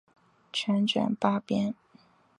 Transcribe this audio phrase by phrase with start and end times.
[0.51, 1.75] 全卷八编。